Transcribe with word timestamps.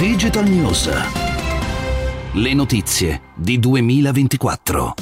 Digital 0.00 0.48
News. 0.48 0.90
Le 2.32 2.54
notizie 2.54 3.20
di 3.34 3.58
2024. 3.58 4.94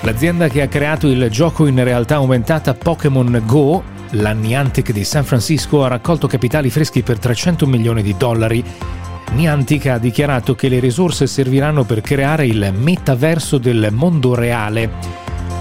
L'azienda 0.00 0.48
che 0.48 0.62
ha 0.62 0.68
creato 0.68 1.06
il 1.06 1.28
gioco 1.28 1.66
in 1.66 1.84
realtà 1.84 2.14
aumentata 2.14 2.72
Pokémon 2.72 3.42
Go, 3.44 3.82
la 4.12 4.32
Niantic 4.32 4.90
di 4.90 5.04
San 5.04 5.22
Francisco, 5.24 5.84
ha 5.84 5.88
raccolto 5.88 6.26
capitali 6.26 6.70
freschi 6.70 7.02
per 7.02 7.18
300 7.18 7.66
milioni 7.66 8.00
di 8.00 8.14
dollari. 8.16 8.64
Niantic 9.32 9.84
ha 9.84 9.98
dichiarato 9.98 10.54
che 10.54 10.70
le 10.70 10.78
risorse 10.78 11.26
serviranno 11.26 11.84
per 11.84 12.00
creare 12.00 12.46
il 12.46 12.72
metaverso 12.74 13.58
del 13.58 13.88
mondo 13.92 14.34
reale, 14.34 14.92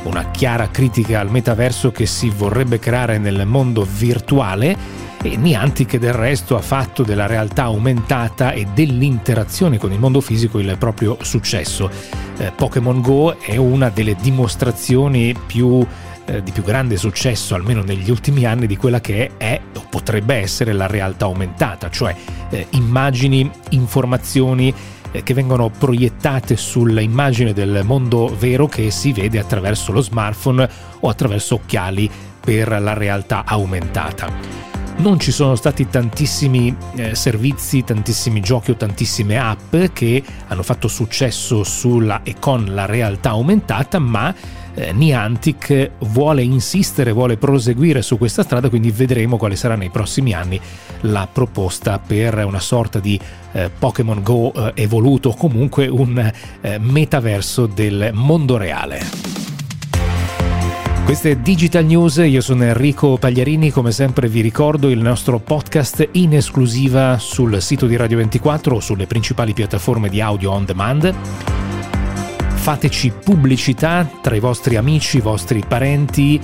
una 0.04 0.32
chiara 0.32 0.70
critica 0.70 1.20
al 1.20 1.30
metaverso 1.30 1.92
che 1.92 2.06
si 2.06 2.30
vorrebbe 2.30 2.80
creare 2.80 3.18
nel 3.18 3.46
mondo 3.46 3.86
virtuale 3.86 5.07
e 5.22 5.36
Niantic 5.36 5.98
del 5.98 6.14
resto 6.14 6.56
ha 6.56 6.62
fatto 6.62 7.04
della 7.04 7.26
realtà 7.26 7.64
aumentata 7.64 8.52
e 8.52 8.68
dell'interazione 8.74 9.78
con 9.78 9.92
il 9.92 10.00
mondo 10.00 10.22
fisico 10.22 10.60
il 10.60 10.76
proprio 10.78 11.18
successo. 11.22 11.90
Eh, 12.38 12.52
Pokémon 12.56 13.02
Go 13.02 13.38
è 13.40 13.56
una 13.56 13.90
delle 13.90 14.16
dimostrazioni 14.16 15.36
più 15.46 15.86
eh, 16.28 16.44
di 16.44 16.52
più 16.52 16.64
grande 16.64 16.98
successo, 16.98 17.56
almeno 17.56 17.82
negli 17.82 18.10
ultimi 18.10 18.46
anni, 18.46 18.68
di 18.68 18.76
quella 18.76 19.00
che 19.00 19.32
è 19.38 19.60
o 19.76 19.86
potrebbe 19.90 20.36
essere 20.36 20.74
la 20.74 20.88
realtà 20.88 21.26
aumentata, 21.26 21.90
cioè 21.90 22.14
eh, 22.50 22.68
immagini, 22.72 23.50
informazioni 23.70 24.74
eh, 25.12 25.24
che 25.24 25.34
vengono 25.34 25.70
proiettate 25.70 26.58
sull'immagine 26.58 27.54
del 27.54 27.82
mondo 27.84 28.36
vero 28.38 28.68
che 28.68 28.92
si 28.92 29.14
vede 29.14 29.40
attraverso 29.40 29.92
lo 29.92 30.02
smartphone 30.02 30.70
o 31.00 31.10
attraverso 31.10 31.56
occhiali 31.56 32.10
per 32.40 32.82
la 32.82 32.94
realtà 32.94 33.44
aumentata 33.46 34.77
non 34.98 35.20
ci 35.20 35.32
sono 35.32 35.56
stati 35.56 35.88
tantissimi 35.88 36.76
eh, 36.96 37.16
servizi, 37.16 37.84
tantissimi 37.84 38.40
giochi 38.40 38.72
o 38.72 38.76
tantissime 38.76 39.38
app 39.38 39.76
che 39.94 40.24
hanno 40.48 40.64
fatto 40.64 40.88
successo 40.88 41.64
sulla 41.64 42.22
e 42.24 42.36
con 42.40 42.74
la 42.74 42.86
realtà 42.86 43.30
aumentata, 43.30 44.00
ma 44.00 44.34
eh, 44.74 44.94
Niantic 44.94 45.92
vuole 46.00 46.44
insistere, 46.44 47.12
vuole 47.12 47.38
proseguire 47.38 48.02
su 48.02 48.18
questa 48.18 48.44
strada, 48.44 48.70
quindi 48.70 48.92
vedremo 48.92 49.38
quale 49.38 49.56
sarà 49.56 49.76
nei 49.76 49.90
prossimi 49.90 50.34
anni 50.34 50.60
la 51.02 51.28
proposta 51.32 52.00
per 52.00 52.44
una 52.46 52.60
sorta 52.60 53.00
di 53.00 53.20
eh, 53.52 53.70
Pokémon 53.70 54.22
Go 54.24 54.54
eh, 54.54 54.72
evoluto 54.76 55.30
o 55.30 55.36
comunque 55.36 55.88
un 55.88 56.32
eh, 56.62 56.78
metaverso 56.80 57.66
del 57.66 58.12
mondo 58.14 58.58
reale. 58.58 59.47
Queste 61.08 61.32
è 61.32 61.36
Digital 61.38 61.86
News, 61.86 62.18
io 62.18 62.42
sono 62.42 62.66
Enrico 62.66 63.18
Pagliarini, 63.18 63.72
come 63.72 63.94
sempre 63.94 64.28
vi 64.28 64.42
ricordo 64.42 64.90
il 64.90 65.00
nostro 65.00 65.40
podcast 65.40 66.06
in 66.12 66.36
esclusiva 66.36 67.18
sul 67.18 67.62
sito 67.62 67.88
di 67.88 67.96
Radio 67.96 68.18
24 68.18 68.76
o 68.76 68.80
sulle 68.82 69.08
principali 69.08 69.54
piattaforme 69.54 70.10
di 70.10 70.20
audio 70.20 70.52
on 70.52 70.66
demand. 70.66 71.16
Fateci 72.56 73.14
pubblicità 73.24 74.06
tra 74.22 74.36
i 74.36 74.42
vostri 74.42 74.76
amici, 74.76 75.18
i 75.18 75.22
vostri 75.22 75.64
parenti. 75.66 76.42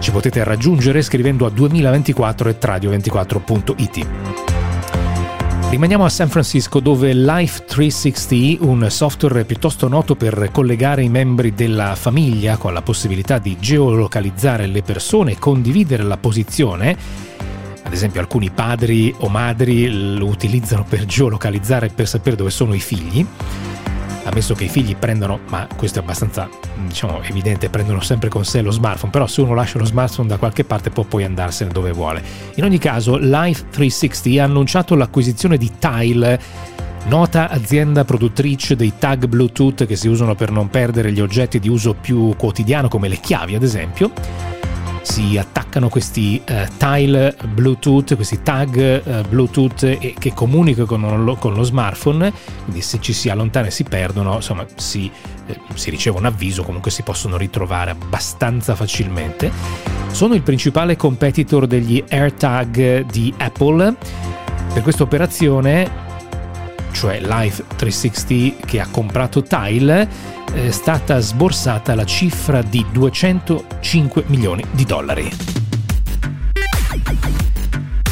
Ci 0.00 0.10
potete 0.10 0.42
raggiungere 0.42 1.00
scrivendo 1.00 1.46
a 1.46 1.50
2024 1.50 2.48
e 2.48 2.56
radio24.it. 2.60 4.65
Rimaniamo 5.68 6.04
a 6.04 6.08
San 6.08 6.28
Francisco 6.28 6.78
dove 6.78 7.12
Life 7.12 7.64
360, 7.64 8.64
un 8.64 8.88
software 8.88 9.44
piuttosto 9.44 9.88
noto 9.88 10.14
per 10.14 10.50
collegare 10.52 11.02
i 11.02 11.08
membri 11.08 11.54
della 11.54 11.96
famiglia 11.96 12.56
con 12.56 12.72
la 12.72 12.82
possibilità 12.82 13.38
di 13.38 13.58
geolocalizzare 13.58 14.66
le 14.66 14.82
persone 14.82 15.32
e 15.32 15.38
condividere 15.38 16.04
la 16.04 16.16
posizione, 16.16 16.96
ad 17.82 17.92
esempio 17.92 18.20
alcuni 18.20 18.50
padri 18.50 19.12
o 19.18 19.28
madri 19.28 20.16
lo 20.16 20.26
utilizzano 20.26 20.84
per 20.88 21.04
geolocalizzare 21.04 21.88
per 21.88 22.06
sapere 22.06 22.36
dove 22.36 22.50
sono 22.50 22.72
i 22.72 22.80
figli, 22.80 23.26
ammesso 24.26 24.54
che 24.54 24.64
i 24.64 24.68
figli 24.68 24.96
prendano, 24.96 25.40
ma 25.48 25.66
questo 25.76 26.00
è 26.00 26.02
abbastanza 26.02 26.48
diciamo, 26.86 27.22
evidente, 27.22 27.70
prendono 27.70 28.00
sempre 28.00 28.28
con 28.28 28.44
sé 28.44 28.60
lo 28.60 28.70
smartphone, 28.70 29.12
però 29.12 29.26
se 29.26 29.40
uno 29.40 29.54
lascia 29.54 29.78
lo 29.78 29.84
smartphone 29.84 30.28
da 30.28 30.36
qualche 30.36 30.64
parte 30.64 30.90
può 30.90 31.04
poi 31.04 31.24
andarsene 31.24 31.70
dove 31.70 31.92
vuole. 31.92 32.22
In 32.56 32.64
ogni 32.64 32.78
caso, 32.78 33.16
Life 33.16 33.66
360 33.70 34.42
ha 34.42 34.44
annunciato 34.44 34.94
l'acquisizione 34.94 35.56
di 35.56 35.72
Tile 35.78 36.40
nota 37.06 37.48
azienda 37.48 38.04
produttrice 38.04 38.74
dei 38.74 38.94
tag 38.98 39.26
Bluetooth 39.26 39.86
che 39.86 39.94
si 39.94 40.08
usano 40.08 40.34
per 40.34 40.50
non 40.50 40.68
perdere 40.68 41.12
gli 41.12 41.20
oggetti 41.20 41.60
di 41.60 41.68
uso 41.68 41.94
più 41.94 42.34
quotidiano 42.36 42.88
come 42.88 43.06
le 43.06 43.20
chiavi 43.20 43.54
ad 43.54 43.62
esempio 43.62 44.10
si 45.06 45.38
attaccano 45.38 45.88
questi 45.88 46.42
uh, 46.48 46.66
tile 46.76 47.36
Bluetooth, 47.44 48.16
questi 48.16 48.42
tag 48.42 49.02
uh, 49.04 49.28
Bluetooth 49.28 49.84
e, 49.84 50.14
che 50.18 50.34
comunicano 50.34 50.86
con 50.86 51.24
lo, 51.24 51.36
con 51.36 51.54
lo, 51.54 51.62
smartphone, 51.62 52.32
quindi 52.64 52.82
se 52.82 53.00
ci 53.00 53.12
si 53.12 53.28
allontana 53.28 53.68
e 53.68 53.70
si 53.70 53.84
perdono, 53.84 54.34
insomma 54.34 54.66
si, 54.74 55.08
eh, 55.46 55.60
si 55.74 55.90
riceve 55.90 56.18
un 56.18 56.26
avviso, 56.26 56.64
comunque 56.64 56.90
si 56.90 57.02
possono 57.02 57.36
ritrovare 57.36 57.92
abbastanza 57.92 58.74
facilmente. 58.74 59.52
Sono 60.10 60.34
il 60.34 60.42
principale 60.42 60.96
competitor 60.96 61.68
degli 61.68 62.02
AirTag 62.08 63.06
di 63.06 63.32
Apple. 63.36 63.94
Per 64.72 64.82
questa 64.82 65.04
operazione 65.04 66.05
cioè 66.96 67.20
Life 67.20 67.62
360 67.76 68.64
che 68.64 68.80
ha 68.80 68.88
comprato 68.90 69.42
Tile, 69.42 70.08
è 70.50 70.70
stata 70.70 71.18
sborsata 71.18 71.94
la 71.94 72.06
cifra 72.06 72.62
di 72.62 72.82
205 72.90 74.24
milioni 74.28 74.64
di 74.70 74.84
dollari. 74.86 75.30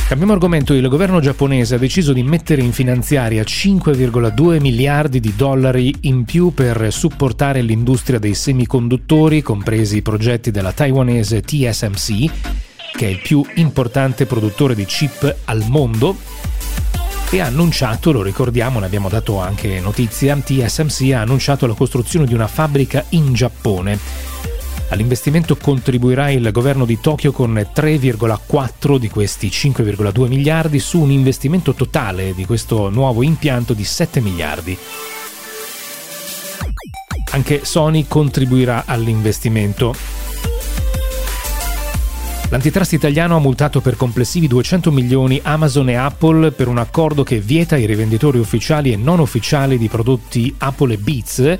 Cambiamo 0.06 0.34
argomento, 0.34 0.74
il 0.74 0.86
governo 0.88 1.20
giapponese 1.20 1.76
ha 1.76 1.78
deciso 1.78 2.12
di 2.12 2.22
mettere 2.22 2.60
in 2.60 2.72
finanziaria 2.72 3.42
5,2 3.42 4.60
miliardi 4.60 5.18
di 5.18 5.32
dollari 5.34 5.90
in 6.02 6.24
più 6.24 6.52
per 6.52 6.92
supportare 6.92 7.62
l'industria 7.62 8.18
dei 8.18 8.34
semiconduttori, 8.34 9.40
compresi 9.40 9.96
i 9.96 10.02
progetti 10.02 10.50
della 10.50 10.72
taiwanese 10.72 11.40
TSMC, 11.40 12.30
che 12.94 13.06
è 13.06 13.08
il 13.08 13.20
più 13.22 13.42
importante 13.54 14.26
produttore 14.26 14.74
di 14.74 14.84
chip 14.84 15.36
al 15.46 15.64
mondo 15.68 16.14
e 17.30 17.40
ha 17.40 17.46
annunciato, 17.46 18.12
lo 18.12 18.22
ricordiamo, 18.22 18.78
ne 18.78 18.86
abbiamo 18.86 19.08
dato 19.08 19.40
anche 19.40 19.80
notizia, 19.80 20.36
TSMC 20.36 21.12
ha 21.12 21.20
annunciato 21.20 21.66
la 21.66 21.74
costruzione 21.74 22.26
di 22.26 22.34
una 22.34 22.46
fabbrica 22.46 23.04
in 23.10 23.32
Giappone. 23.32 23.98
All'investimento 24.90 25.56
contribuirà 25.56 26.30
il 26.30 26.50
governo 26.52 26.84
di 26.84 27.00
Tokyo 27.00 27.32
con 27.32 27.54
3,4 27.54 28.96
di 28.96 29.08
questi 29.08 29.48
5,2 29.48 30.28
miliardi 30.28 30.78
su 30.78 31.00
un 31.00 31.10
investimento 31.10 31.74
totale 31.74 32.34
di 32.34 32.46
questo 32.46 32.90
nuovo 32.90 33.22
impianto 33.22 33.72
di 33.72 33.84
7 33.84 34.20
miliardi. 34.20 34.78
Anche 37.32 37.64
Sony 37.64 38.06
contribuirà 38.06 38.84
all'investimento. 38.86 40.23
L'antitrust 42.54 42.92
italiano 42.92 43.34
ha 43.34 43.40
multato 43.40 43.80
per 43.80 43.96
complessivi 43.96 44.46
200 44.46 44.92
milioni 44.92 45.40
Amazon 45.42 45.88
e 45.88 45.96
Apple 45.96 46.52
per 46.52 46.68
un 46.68 46.78
accordo 46.78 47.24
che 47.24 47.40
vieta 47.40 47.74
ai 47.74 47.84
rivenditori 47.84 48.38
ufficiali 48.38 48.92
e 48.92 48.96
non 48.96 49.18
ufficiali 49.18 49.76
di 49.76 49.88
prodotti 49.88 50.54
Apple 50.58 50.94
e 50.94 50.98
Beats 50.98 51.58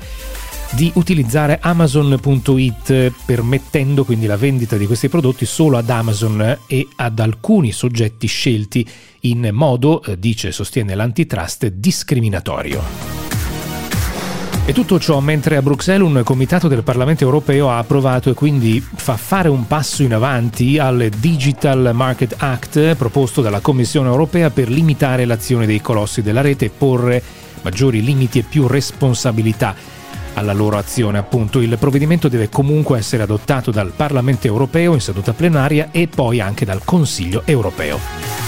di 0.71 0.89
utilizzare 0.95 1.59
Amazon.it 1.61 3.11
permettendo 3.25 4.05
quindi 4.05 4.25
la 4.25 4.37
vendita 4.37 4.77
di 4.77 4.85
questi 4.85 5.09
prodotti 5.09 5.45
solo 5.45 5.75
ad 5.75 5.89
Amazon 5.89 6.59
e 6.65 6.87
ad 6.95 7.19
alcuni 7.19 7.73
soggetti 7.73 8.27
scelti 8.27 8.87
in 9.23 9.49
modo, 9.51 10.01
eh, 10.01 10.17
dice 10.17 10.53
sostiene 10.53 10.95
l'antitrust, 10.95 11.67
discriminatorio. 11.67 13.14
E 14.67 14.73
tutto 14.73 14.99
ciò 14.99 15.19
mentre 15.19 15.57
a 15.57 15.61
Bruxelles 15.61 16.07
un 16.07 16.23
comitato 16.23 16.67
del 16.67 16.81
Parlamento 16.81 17.23
europeo 17.23 17.69
ha 17.69 17.77
approvato 17.77 18.31
e 18.31 18.33
quindi 18.33 18.83
fa 18.95 19.15
fare 19.15 19.47
un 19.47 19.67
passo 19.67 20.01
in 20.01 20.11
avanti 20.11 20.79
al 20.79 21.11
Digital 21.19 21.91
Market 21.93 22.33
Act 22.39 22.95
proposto 22.95 23.43
dalla 23.43 23.59
Commissione 23.59 24.09
europea 24.09 24.49
per 24.49 24.69
limitare 24.69 25.25
l'azione 25.25 25.67
dei 25.67 25.81
colossi 25.81 26.23
della 26.23 26.41
rete 26.41 26.65
e 26.65 26.71
porre 26.75 27.21
maggiori 27.61 28.03
limiti 28.03 28.39
e 28.39 28.43
più 28.43 28.65
responsabilità 28.65 29.75
alla 30.33 30.53
loro 30.53 30.77
azione. 30.79 31.19
Appunto, 31.19 31.61
il 31.61 31.77
provvedimento 31.77 32.27
deve 32.27 32.49
comunque 32.49 32.97
essere 32.97 33.21
adottato 33.21 33.69
dal 33.69 33.91
Parlamento 33.95 34.47
europeo 34.47 34.95
in 34.95 34.99
seduta 34.99 35.33
plenaria 35.33 35.89
e 35.91 36.07
poi 36.07 36.41
anche 36.41 36.65
dal 36.65 36.83
Consiglio 36.83 37.43
europeo. 37.45 38.44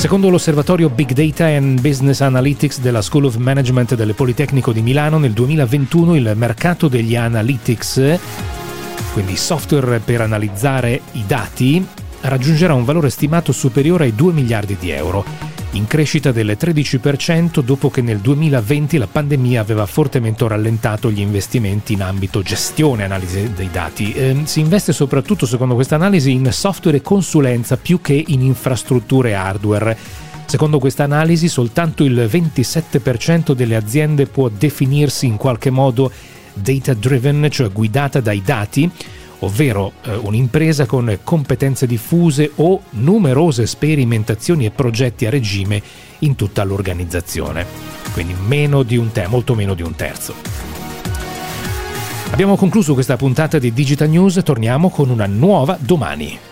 Secondo 0.00 0.30
l'osservatorio 0.30 0.88
Big 0.88 1.12
Data 1.12 1.44
and 1.44 1.78
Business 1.82 2.22
Analytics 2.22 2.80
della 2.80 3.02
School 3.02 3.26
of 3.26 3.36
Management 3.36 3.94
del 3.96 4.14
Politecnico 4.14 4.72
di 4.72 4.80
Milano, 4.80 5.18
nel 5.18 5.32
2021 5.32 6.16
il 6.16 6.32
mercato 6.36 6.88
degli 6.88 7.14
analytics, 7.14 8.18
quindi 9.12 9.36
software 9.36 9.98
per 9.98 10.22
analizzare 10.22 11.02
i 11.12 11.24
dati, 11.26 11.86
raggiungerà 12.22 12.72
un 12.72 12.86
valore 12.86 13.10
stimato 13.10 13.52
superiore 13.52 14.04
ai 14.04 14.14
2 14.14 14.32
miliardi 14.32 14.78
di 14.80 14.88
euro 14.88 15.49
in 15.72 15.86
crescita 15.86 16.32
del 16.32 16.56
13% 16.58 17.60
dopo 17.60 17.90
che 17.90 18.02
nel 18.02 18.18
2020 18.18 18.98
la 18.98 19.06
pandemia 19.06 19.60
aveva 19.60 19.86
fortemente 19.86 20.46
rallentato 20.48 21.10
gli 21.10 21.20
investimenti 21.20 21.92
in 21.92 22.02
ambito 22.02 22.42
gestione 22.42 23.02
e 23.02 23.04
analisi 23.04 23.52
dei 23.54 23.70
dati. 23.70 24.12
Eh, 24.12 24.40
si 24.44 24.60
investe 24.60 24.92
soprattutto, 24.92 25.46
secondo 25.46 25.74
questa 25.74 25.94
analisi, 25.94 26.32
in 26.32 26.50
software 26.50 26.96
e 26.96 27.02
consulenza 27.02 27.76
più 27.76 28.00
che 28.00 28.24
in 28.26 28.42
infrastrutture 28.42 29.34
hardware 29.34 29.96
Secondo 30.50 30.80
questa 30.80 31.04
analisi 31.04 31.46
soltanto 31.46 32.02
il 32.02 32.28
27% 32.28 33.52
delle 33.52 33.76
aziende 33.76 34.26
può 34.26 34.48
definirsi 34.48 35.26
in 35.26 35.36
qualche 35.36 35.70
modo 35.70 36.10
data 36.54 36.92
driven, 36.92 37.46
cioè 37.48 37.70
guidata 37.70 38.18
dai 38.18 38.42
dati, 38.42 38.90
ovvero 39.40 39.92
eh, 40.02 40.14
un'impresa 40.14 40.86
con 40.86 41.18
competenze 41.22 41.86
diffuse 41.86 42.50
o 42.56 42.82
numerose 42.90 43.66
sperimentazioni 43.66 44.64
e 44.64 44.70
progetti 44.70 45.26
a 45.26 45.30
regime 45.30 45.82
in 46.20 46.34
tutta 46.34 46.64
l'organizzazione. 46.64 47.66
Quindi 48.12 48.34
meno 48.46 48.82
te- 49.12 49.26
molto 49.26 49.54
meno 49.54 49.74
di 49.74 49.82
un 49.82 49.94
terzo. 49.94 50.34
Abbiamo 52.30 52.56
concluso 52.56 52.94
questa 52.94 53.16
puntata 53.16 53.58
di 53.58 53.72
Digital 53.72 54.08
News, 54.08 54.40
torniamo 54.44 54.88
con 54.88 55.10
una 55.10 55.26
nuova 55.26 55.76
domani. 55.80 56.49